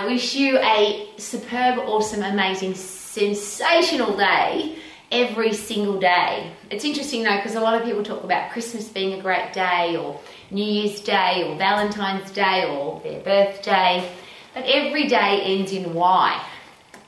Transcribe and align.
I 0.00 0.06
wish 0.06 0.34
you 0.34 0.56
a 0.56 1.10
superb, 1.18 1.78
awesome, 1.80 2.22
amazing, 2.22 2.74
sensational 2.74 4.16
day 4.16 4.76
every 5.12 5.52
single 5.52 6.00
day. 6.00 6.52
It's 6.70 6.86
interesting 6.86 7.22
though 7.22 7.36
because 7.36 7.54
a 7.54 7.60
lot 7.60 7.78
of 7.78 7.84
people 7.86 8.02
talk 8.02 8.24
about 8.24 8.50
Christmas 8.50 8.88
being 8.88 9.20
a 9.20 9.22
great 9.22 9.52
day 9.52 9.98
or 9.98 10.18
New 10.50 10.64
Year's 10.64 11.02
Day 11.02 11.44
or 11.46 11.54
Valentine's 11.58 12.30
Day 12.30 12.64
or 12.64 12.98
their 13.02 13.20
birthday, 13.20 14.10
but 14.54 14.64
every 14.64 15.06
day 15.06 15.42
ends 15.42 15.70
in 15.70 15.92
Y. 15.92 16.46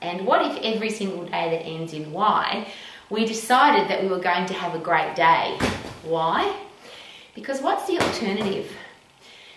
And 0.03 0.27
what 0.27 0.45
if 0.45 0.63
every 0.63 0.91
single 0.91 1.23
day 1.23 1.49
that 1.49 1.65
ends 1.65 1.93
in 1.93 2.11
Y, 2.11 2.71
we 3.09 3.25
decided 3.25 3.89
that 3.89 4.03
we 4.03 4.07
were 4.07 4.19
going 4.19 4.45
to 4.45 4.53
have 4.53 4.75
a 4.75 4.79
great 4.79 5.15
day? 5.15 5.57
Why? 6.03 6.55
Because 7.33 7.59
what's 7.59 7.87
the 7.87 7.97
alternative? 7.97 8.71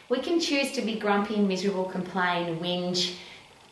We 0.08 0.20
can 0.20 0.38
choose 0.38 0.70
to 0.72 0.82
be 0.82 1.00
grumpy, 1.00 1.34
and 1.34 1.48
miserable, 1.48 1.84
complain, 1.84 2.58
whinge, 2.58 3.16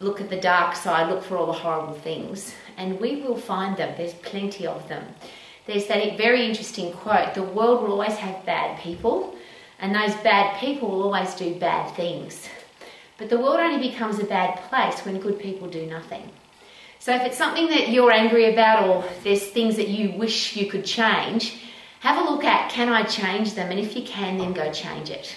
look 0.00 0.20
at 0.20 0.30
the 0.30 0.40
dark 0.40 0.74
side, 0.74 1.08
look 1.08 1.22
for 1.22 1.36
all 1.36 1.46
the 1.46 1.52
horrible 1.52 1.94
things, 1.94 2.52
and 2.76 3.00
we 3.00 3.22
will 3.22 3.36
find 3.36 3.76
them. 3.76 3.94
There's 3.96 4.14
plenty 4.14 4.66
of 4.66 4.88
them. 4.88 5.04
There's 5.66 5.86
that 5.86 6.18
very 6.18 6.44
interesting 6.44 6.92
quote 6.92 7.34
the 7.34 7.42
world 7.42 7.82
will 7.82 7.92
always 7.92 8.16
have 8.16 8.44
bad 8.44 8.80
people, 8.80 9.36
and 9.78 9.94
those 9.94 10.14
bad 10.22 10.58
people 10.58 10.90
will 10.90 11.04
always 11.04 11.34
do 11.34 11.54
bad 11.54 11.94
things. 11.94 12.48
But 13.16 13.30
the 13.30 13.38
world 13.38 13.60
only 13.60 13.88
becomes 13.88 14.18
a 14.18 14.24
bad 14.24 14.56
place 14.68 15.04
when 15.04 15.20
good 15.20 15.38
people 15.38 15.68
do 15.68 15.86
nothing. 15.86 16.28
So 16.98 17.14
if 17.14 17.22
it's 17.22 17.38
something 17.38 17.68
that 17.68 17.90
you're 17.90 18.12
angry 18.12 18.52
about, 18.52 18.88
or 18.88 19.04
there's 19.22 19.44
things 19.44 19.76
that 19.76 19.88
you 19.88 20.18
wish 20.18 20.56
you 20.56 20.68
could 20.68 20.84
change, 20.84 21.60
have 22.00 22.26
a 22.26 22.28
look 22.28 22.44
at 22.44 22.70
can 22.70 22.88
I 22.88 23.04
change 23.04 23.54
them? 23.54 23.70
And 23.70 23.78
if 23.78 23.94
you 23.94 24.02
can, 24.02 24.36
then 24.36 24.52
go 24.52 24.72
change 24.72 25.10
it. 25.10 25.36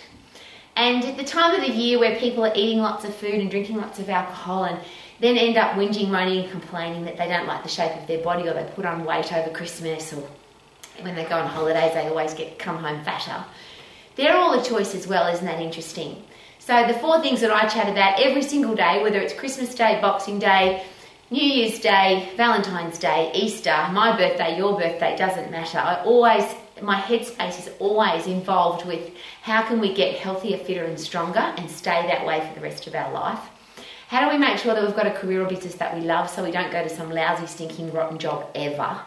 And 0.78 1.04
at 1.06 1.18
the 1.18 1.24
time 1.24 1.56
of 1.56 1.62
the 1.62 1.74
year 1.74 1.98
where 1.98 2.20
people 2.20 2.46
are 2.46 2.54
eating 2.56 2.78
lots 2.78 3.04
of 3.04 3.16
food 3.16 3.34
and 3.34 3.50
drinking 3.50 3.78
lots 3.78 3.98
of 3.98 4.10
alcohol 4.12 4.66
and 4.66 4.80
then 5.20 5.36
end 5.36 5.58
up 5.58 5.72
whinging, 5.72 6.10
moaning, 6.10 6.44
and 6.44 6.52
complaining 6.52 7.04
that 7.06 7.18
they 7.18 7.28
don't 7.28 7.48
like 7.48 7.64
the 7.64 7.70
shape 7.70 8.00
of 8.00 8.06
their 8.06 8.24
body 8.24 8.48
or 8.48 8.54
they 8.54 8.64
put 8.76 8.86
on 8.86 9.04
weight 9.04 9.34
over 9.34 9.50
Christmas 9.50 10.14
or 10.14 10.24
when 11.02 11.16
they 11.16 11.26
go 11.26 11.38
on 11.38 11.48
holidays 11.48 11.94
they 11.94 12.08
always 12.08 12.36
get 12.36 12.60
come 12.60 12.78
home 12.78 13.04
fatter. 13.04 13.44
They're 14.16 14.38
all 14.38 14.60
a 14.60 14.64
choice 14.64 14.94
as 14.94 15.08
well, 15.08 15.28
isn't 15.34 15.46
that 15.46 15.60
interesting? 15.60 16.24
So 16.60 16.86
the 16.86 16.94
four 16.94 17.22
things 17.22 17.42
that 17.42 17.50
I 17.50 17.68
chat 17.68 17.90
about 17.90 18.20
every 18.20 18.44
single 18.44 18.76
day, 18.76 19.02
whether 19.02 19.20
it's 19.20 19.34
Christmas 19.34 19.74
Day, 19.74 20.00
Boxing 20.00 20.38
Day, 20.38 20.84
New 21.32 21.44
Year's 21.44 21.80
Day, 21.80 22.30
Valentine's 22.38 23.00
Day, 23.00 23.32
Easter, 23.34 23.76
my 23.92 24.16
birthday, 24.16 24.56
your 24.58 24.78
birthday, 24.80 25.16
doesn't 25.18 25.50
matter. 25.50 25.80
I 25.80 26.04
always 26.04 26.44
my 26.82 27.00
headspace 27.00 27.60
is 27.60 27.70
always 27.80 28.28
involved 28.28 28.86
with 28.86 29.12
how 29.42 29.64
can 29.64 29.80
we 29.80 29.94
get 29.94 30.18
healthier, 30.18 30.58
fitter, 30.58 30.84
and 30.84 31.00
stronger 31.00 31.40
and 31.40 31.70
stay 31.70 32.08
that 32.08 32.26
way 32.26 32.40
for 32.48 32.56
the 32.56 32.62
rest 32.62 32.88
of 32.88 32.96
our 32.96 33.12
life. 33.12 33.40
How 34.08 34.26
do 34.26 34.34
we 34.34 34.40
make 34.40 34.58
sure 34.58 34.74
that 34.74 34.84
we've 34.84 34.96
got 34.96 35.08
a 35.08 35.12
career 35.12 35.42
or 35.44 35.50
business 35.50 35.76
that 35.76 35.94
we 35.94 36.02
love 36.02 36.30
so 36.30 36.44
we 36.44 36.52
don't 36.52 36.72
go 36.72 36.82
to 36.82 36.90
some 36.90 37.12
lousy, 37.12 37.46
stinking, 37.46 37.92
rotten 37.92 38.18
job 38.18 38.50
ever? 38.56 39.02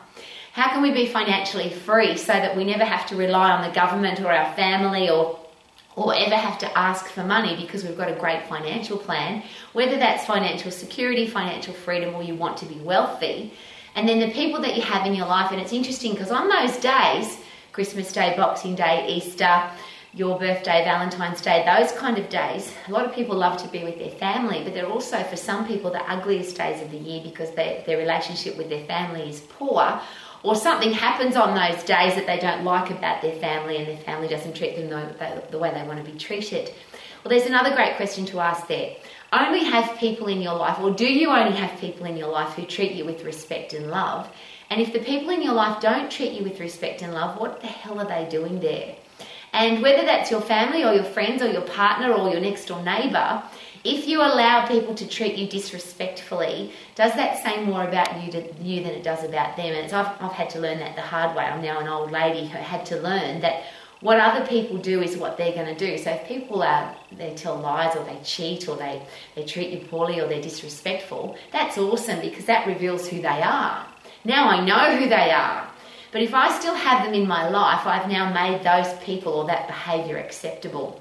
How 0.53 0.69
can 0.71 0.83
we 0.83 0.91
be 0.91 1.07
financially 1.07 1.71
free 1.71 2.17
so 2.17 2.33
that 2.33 2.57
we 2.57 2.65
never 2.65 2.85
have 2.85 3.07
to 3.07 3.17
rely 3.17 3.51
on 3.51 3.67
the 3.67 3.75
government 3.75 4.21
or 4.21 4.31
our 4.31 4.55
family 4.55 5.09
or 5.09 5.39
or 5.97 6.15
ever 6.15 6.37
have 6.37 6.59
to 6.59 6.79
ask 6.79 7.07
for 7.07 7.25
money 7.25 7.57
because 7.57 7.85
we've 7.85 7.97
got 7.97 8.11
a 8.11 8.15
great 8.15 8.47
financial 8.47 8.97
plan, 8.97 9.43
whether 9.73 9.99
that's 9.99 10.25
financial 10.25 10.71
security, 10.71 11.27
financial 11.27 11.75
freedom, 11.75 12.15
or 12.15 12.23
you 12.23 12.35
want 12.35 12.57
to 12.57 12.65
be 12.65 12.77
wealthy. 12.77 13.53
And 13.97 14.09
then 14.09 14.21
the 14.21 14.31
people 14.31 14.61
that 14.63 14.77
you 14.77 14.83
have 14.83 15.05
in 15.05 15.15
your 15.15 15.27
life, 15.27 15.51
and 15.51 15.61
it's 15.61 15.73
interesting 15.73 16.13
because 16.13 16.31
on 16.31 16.49
those 16.49 16.77
days, 16.79 17.39
Christmas 17.73 18.13
Day, 18.13 18.35
Boxing 18.37 18.75
Day, 18.75 19.07
Easter, 19.09 19.71
your 20.13 20.39
birthday, 20.39 20.83
Valentine's 20.85 21.41
Day, 21.41 21.65
those 21.65 21.93
kind 21.93 22.19
of 22.19 22.29
days. 22.29 22.75
A 22.89 22.91
lot 22.91 23.05
of 23.05 23.15
people 23.15 23.37
love 23.37 23.63
to 23.63 23.69
be 23.69 23.85
with 23.85 23.99
their 23.99 24.11
family, 24.11 24.63
but 24.65 24.75
they're 24.75 24.89
also, 24.89 25.23
for 25.23 25.37
some 25.37 25.67
people, 25.67 25.91
the 25.91 26.03
ugliest 26.11 26.57
days 26.57 26.83
of 26.83 26.91
the 26.91 26.97
year 26.97 27.23
because 27.23 27.53
they, 27.53 27.85
their 27.87 27.99
relationship 27.99 28.57
with 28.57 28.69
their 28.69 28.85
family 28.87 29.29
is 29.29 29.41
poor, 29.41 30.01
or 30.43 30.55
something 30.55 30.93
happens 30.93 31.37
on 31.37 31.55
those 31.55 31.83
days 31.85 32.15
that 32.15 32.27
they 32.27 32.39
don't 32.39 32.65
like 32.65 32.91
about 32.91 33.21
their 33.23 33.39
family 33.41 33.77
and 33.77 33.87
their 33.87 33.99
family 33.99 34.29
doesn't 34.29 34.57
treat 34.57 34.77
them 34.77 34.89
the, 35.51 35.59
way 35.59 35.71
they 35.73 35.87
want 35.87 36.05
to 36.05 36.11
be 36.11 36.19
treated. 36.19 36.73
Well, 37.23 37.31
there's 37.31 37.47
another 37.47 37.75
great 37.75 37.97
question 37.97 38.25
to 38.27 38.41
ask 38.41 38.67
there. 38.67 38.97
Only 39.33 39.63
have 39.65 39.99
people 39.99 40.27
in 40.29 40.41
your 40.41 40.55
life, 40.55 40.79
or 40.81 40.91
do 40.91 41.07
you 41.07 41.29
only 41.29 41.57
have 41.57 41.79
people 41.79 42.07
in 42.07 42.17
your 42.17 42.29
life 42.29 42.55
who 42.55 42.65
treat 42.65 42.93
you 42.93 43.05
with 43.05 43.23
respect 43.25 43.75
and 43.75 43.91
love? 43.91 44.29
And 44.71 44.81
if 44.81 44.93
the 44.93 45.01
people 45.01 45.31
in 45.31 45.43
your 45.43 45.53
life 45.53 45.81
don't 45.81 46.11
treat 46.11 46.33
you 46.33 46.43
with 46.43 46.59
respect 46.59 47.03
and 47.03 47.13
love, 47.13 47.39
what 47.39 47.61
the 47.61 47.67
hell 47.67 48.01
are 48.01 48.07
they 48.07 48.29
doing 48.31 48.61
there? 48.61 48.97
And 49.53 49.83
whether 49.83 50.05
that's 50.05 50.31
your 50.31 50.41
family 50.41 50.85
or 50.85 50.93
your 50.93 51.05
friends 51.05 51.43
or 51.43 51.51
your 51.51 51.63
partner 51.63 52.13
or 52.13 52.31
your 52.31 52.41
next 52.41 52.67
door 52.67 52.83
neighbour, 52.83 53.43
if 53.83 54.07
you 54.07 54.21
allow 54.21 54.67
people 54.67 54.95
to 54.95 55.09
treat 55.09 55.37
you 55.37 55.49
disrespectfully, 55.49 56.73
does 56.95 57.15
that 57.15 57.43
say 57.43 57.65
more 57.65 57.85
about 57.85 58.23
you, 58.23 58.31
to, 58.33 58.55
you 58.63 58.83
than 58.83 58.93
it 58.93 59.03
does 59.03 59.25
about 59.25 59.57
them? 59.57 59.73
And 59.73 59.91
I've, 59.93 60.21
I've 60.21 60.33
had 60.33 60.51
to 60.51 60.61
learn 60.61 60.79
that 60.81 60.97
the 60.97 61.03
hard 61.03 61.35
way. 61.35 61.45
I'm 61.45 61.63
now 61.63 61.81
an 61.81 61.89
old 61.89 62.11
lady 62.11 62.47
who 62.47 62.59
had 62.59 62.85
to 62.87 63.01
learn 63.01 63.41
that 63.41 63.65
what 64.01 64.19
other 64.19 64.47
people 64.47 64.79
do 64.79 65.03
is 65.03 65.17
what 65.17 65.37
they're 65.37 65.55
going 65.55 65.75
to 65.75 65.87
do. 65.87 65.99
So 65.99 66.11
if 66.11 66.27
people 66.27 66.63
are 66.63 66.95
they 67.13 67.35
tell 67.35 67.57
lies 67.57 67.97
or 67.97 68.05
they 68.05 68.19
cheat 68.23 68.69
or 68.69 68.77
they, 68.77 69.03
they 69.35 69.45
treat 69.45 69.71
you 69.71 69.87
poorly 69.87 70.21
or 70.21 70.29
they're 70.29 70.43
disrespectful, 70.43 71.37
that's 71.53 71.79
awesome 71.79 72.21
because 72.21 72.47
that 72.47 72.67
reveals 72.67 73.09
who 73.09 73.21
they 73.21 73.43
are. 73.43 73.87
Now 74.25 74.49
I 74.49 74.65
know 74.65 74.97
who 74.97 75.09
they 75.09 75.31
are. 75.31 75.70
But 76.13 76.23
if 76.23 76.35
I 76.35 76.59
still 76.59 76.75
have 76.75 77.05
them 77.05 77.15
in 77.15 77.27
my 77.27 77.49
life, 77.49 77.87
I've 77.87 78.11
now 78.11 78.33
made 78.33 78.63
those 78.63 78.93
people 79.01 79.33
or 79.33 79.47
that 79.47 79.69
behavior 79.69 80.17
acceptable. 80.17 81.01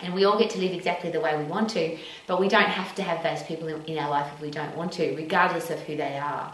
And 0.00 0.12
we 0.12 0.24
all 0.24 0.38
get 0.38 0.50
to 0.50 0.58
live 0.58 0.72
exactly 0.72 1.10
the 1.10 1.20
way 1.20 1.36
we 1.36 1.44
want 1.44 1.70
to, 1.70 1.96
but 2.26 2.40
we 2.40 2.48
don't 2.48 2.62
have 2.64 2.94
to 2.96 3.02
have 3.02 3.22
those 3.22 3.42
people 3.44 3.68
in 3.68 3.98
our 3.98 4.10
life 4.10 4.30
if 4.34 4.40
we 4.40 4.50
don't 4.50 4.76
want 4.76 4.92
to, 4.94 5.14
regardless 5.14 5.70
of 5.70 5.80
who 5.80 5.96
they 5.96 6.18
are. 6.18 6.52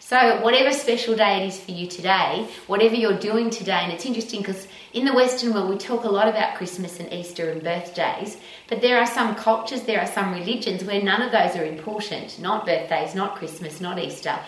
So, 0.00 0.42
whatever 0.42 0.72
special 0.72 1.14
day 1.14 1.44
it 1.44 1.46
is 1.46 1.60
for 1.60 1.70
you 1.70 1.86
today, 1.86 2.48
whatever 2.66 2.96
you're 2.96 3.18
doing 3.18 3.50
today, 3.50 3.78
and 3.82 3.92
it's 3.92 4.04
interesting 4.04 4.40
because 4.40 4.66
in 4.92 5.04
the 5.04 5.14
Western 5.14 5.54
world 5.54 5.70
we 5.70 5.78
talk 5.78 6.02
a 6.02 6.08
lot 6.08 6.28
about 6.28 6.56
Christmas 6.56 6.98
and 6.98 7.10
Easter 7.12 7.50
and 7.50 7.62
birthdays, 7.62 8.36
but 8.68 8.80
there 8.80 8.98
are 8.98 9.06
some 9.06 9.36
cultures, 9.36 9.82
there 9.82 10.00
are 10.00 10.06
some 10.06 10.34
religions 10.34 10.82
where 10.82 11.00
none 11.00 11.22
of 11.22 11.30
those 11.30 11.56
are 11.56 11.64
important. 11.64 12.40
Not 12.40 12.66
birthdays, 12.66 13.14
not 13.14 13.36
Christmas, 13.36 13.80
not 13.80 14.00
Easter 14.00 14.38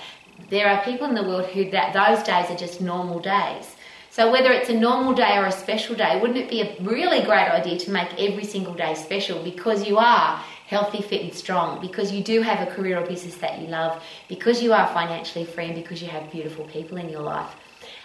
there 0.50 0.68
are 0.68 0.84
people 0.84 1.06
in 1.08 1.14
the 1.14 1.22
world 1.22 1.46
who 1.46 1.70
that 1.70 1.92
those 1.92 2.24
days 2.24 2.50
are 2.50 2.56
just 2.56 2.80
normal 2.80 3.20
days. 3.20 3.76
So 4.10 4.30
whether 4.30 4.52
it's 4.52 4.68
a 4.68 4.78
normal 4.78 5.12
day 5.12 5.36
or 5.36 5.46
a 5.46 5.52
special 5.52 5.96
day, 5.96 6.20
wouldn't 6.20 6.38
it 6.38 6.48
be 6.48 6.60
a 6.60 6.76
really 6.82 7.22
great 7.22 7.48
idea 7.48 7.78
to 7.80 7.90
make 7.90 8.08
every 8.18 8.44
single 8.44 8.74
day 8.74 8.94
special 8.94 9.42
because 9.42 9.88
you 9.88 9.98
are 9.98 10.40
healthy, 10.66 11.02
fit 11.02 11.22
and 11.22 11.34
strong, 11.34 11.80
because 11.80 12.12
you 12.12 12.22
do 12.22 12.40
have 12.40 12.66
a 12.66 12.70
career 12.70 12.98
or 12.98 13.06
business 13.06 13.34
that 13.36 13.60
you 13.60 13.66
love, 13.66 14.02
because 14.28 14.62
you 14.62 14.72
are 14.72 14.86
financially 14.88 15.44
free 15.44 15.66
and 15.66 15.74
because 15.74 16.00
you 16.00 16.08
have 16.08 16.30
beautiful 16.30 16.64
people 16.66 16.96
in 16.96 17.08
your 17.08 17.22
life. 17.22 17.54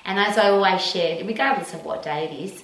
And 0.05 0.19
as 0.19 0.37
I 0.37 0.49
always 0.49 0.81
share, 0.81 1.23
regardless 1.23 1.73
of 1.73 1.85
what 1.85 2.03
day 2.03 2.25
it 2.25 2.43
is, 2.43 2.63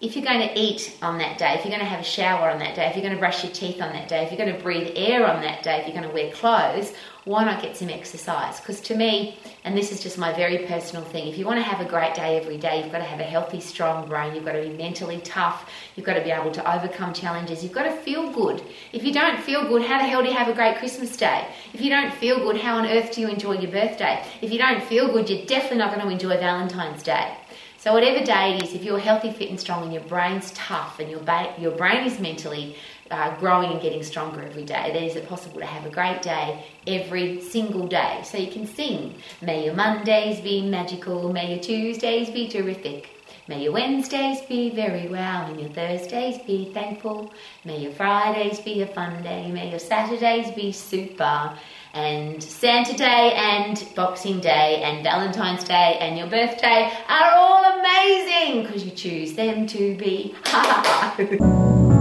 if 0.00 0.14
you're 0.14 0.24
going 0.24 0.48
to 0.48 0.56
eat 0.56 0.96
on 1.02 1.18
that 1.18 1.38
day, 1.38 1.54
if 1.54 1.64
you're 1.64 1.72
going 1.72 1.80
to 1.80 1.84
have 1.84 1.98
a 1.98 2.04
shower 2.04 2.48
on 2.50 2.60
that 2.60 2.76
day, 2.76 2.86
if 2.86 2.94
you're 2.94 3.02
going 3.02 3.14
to 3.14 3.18
brush 3.18 3.42
your 3.42 3.52
teeth 3.52 3.82
on 3.82 3.92
that 3.92 4.06
day, 4.06 4.22
if 4.22 4.30
you're 4.30 4.38
going 4.38 4.56
to 4.56 4.62
breathe 4.62 4.92
air 4.94 5.26
on 5.26 5.42
that 5.42 5.64
day, 5.64 5.80
if 5.80 5.86
you're 5.86 5.96
going 5.96 6.08
to 6.08 6.14
wear 6.14 6.30
clothes, 6.32 6.92
why 7.24 7.44
not 7.44 7.60
get 7.60 7.76
some 7.76 7.88
exercise? 7.90 8.60
Because 8.60 8.80
to 8.82 8.94
me, 8.94 9.40
and 9.64 9.76
this 9.76 9.90
is 9.90 10.00
just 10.00 10.16
my 10.16 10.32
very 10.32 10.66
personal 10.66 11.04
thing, 11.04 11.26
if 11.26 11.36
you 11.36 11.44
want 11.44 11.58
to 11.58 11.64
have 11.64 11.84
a 11.84 11.88
great 11.88 12.14
day 12.14 12.38
every 12.38 12.56
day, 12.58 12.80
you've 12.80 12.92
got 12.92 12.98
to 12.98 13.04
have 13.04 13.18
a 13.18 13.24
healthy, 13.24 13.58
strong 13.58 14.08
brain, 14.08 14.36
you've 14.36 14.44
got 14.44 14.52
to 14.52 14.62
be 14.62 14.68
mentally 14.68 15.20
tough, 15.22 15.68
you've 15.96 16.06
got 16.06 16.14
to 16.14 16.22
be 16.22 16.30
able 16.30 16.52
to 16.52 16.76
overcome 16.76 17.12
challenges, 17.12 17.64
you've 17.64 17.72
got 17.72 17.82
to 17.82 17.90
feel 17.90 18.30
good. 18.30 18.62
If 18.92 19.02
you 19.02 19.12
don't 19.12 19.42
feel 19.42 19.66
good, 19.66 19.82
how 19.82 19.98
the 19.98 20.04
hell 20.04 20.22
do 20.22 20.28
you 20.28 20.34
have 20.36 20.48
a 20.48 20.54
great 20.54 20.78
Christmas 20.78 21.16
day? 21.16 21.48
If 21.74 21.80
you 21.80 21.90
don't 21.90 22.14
feel 22.14 22.38
good, 22.38 22.56
how 22.60 22.76
on 22.76 22.86
earth 22.86 23.10
do 23.12 23.20
you 23.20 23.28
enjoy 23.28 23.58
your 23.58 23.72
birthday? 23.72 24.24
If 24.42 24.52
you 24.52 24.58
don't 24.58 24.82
feel 24.84 25.12
good, 25.12 25.28
you're 25.28 25.44
definitely 25.44 25.78
not 25.78 25.92
going 25.92 26.06
to 26.06 26.12
enjoy 26.12 26.38
Valentine's 26.38 27.02
Day. 27.02 27.36
So 27.80 27.92
whatever 27.92 28.24
day 28.24 28.56
it 28.56 28.64
is, 28.64 28.74
if 28.74 28.82
you're 28.82 28.98
healthy, 28.98 29.30
fit 29.30 29.50
and 29.50 29.60
strong 29.60 29.84
and 29.84 29.92
your 29.92 30.02
brain's 30.02 30.50
tough 30.50 30.98
and 30.98 31.08
your, 31.08 31.20
ba- 31.20 31.54
your 31.58 31.70
brain 31.70 32.04
is 32.04 32.18
mentally 32.18 32.74
uh, 33.08 33.36
growing 33.38 33.70
and 33.70 33.80
getting 33.80 34.02
stronger 34.02 34.42
every 34.42 34.64
day, 34.64 34.90
then 34.92 35.04
is 35.04 35.14
it 35.14 35.28
possible 35.28 35.60
to 35.60 35.64
have 35.66 35.86
a 35.86 35.90
great 35.90 36.20
day 36.20 36.64
every 36.88 37.40
single 37.40 37.86
day? 37.86 38.20
So 38.24 38.36
you 38.36 38.50
can 38.50 38.66
sing, 38.66 39.14
may 39.40 39.64
your 39.64 39.74
Mondays 39.74 40.40
be 40.40 40.60
magical, 40.68 41.32
may 41.32 41.52
your 41.52 41.62
Tuesdays 41.62 42.30
be 42.30 42.48
terrific. 42.48 43.10
May 43.48 43.62
your 43.62 43.72
Wednesdays 43.72 44.42
be 44.42 44.68
very 44.68 45.08
well 45.08 45.46
and 45.46 45.58
your 45.58 45.70
Thursdays 45.70 46.38
be 46.46 46.70
thankful. 46.74 47.32
May 47.64 47.78
your 47.78 47.92
Fridays 47.92 48.60
be 48.60 48.82
a 48.82 48.86
fun 48.86 49.22
day. 49.22 49.50
May 49.50 49.70
your 49.70 49.78
Saturdays 49.78 50.50
be 50.54 50.70
super 50.70 51.56
and 51.94 52.42
Santa 52.42 52.94
Day 52.94 53.32
and 53.34 53.88
Boxing 53.96 54.40
Day 54.40 54.82
and 54.82 55.02
Valentine's 55.02 55.64
Day 55.64 55.96
and 55.98 56.18
your 56.18 56.28
birthday 56.28 56.92
are 57.08 57.32
all 57.36 57.80
amazing 57.80 58.64
because 58.64 58.84
you 58.84 58.90
choose 58.90 59.32
them 59.32 59.66
to 59.66 59.96
be. 59.96 60.34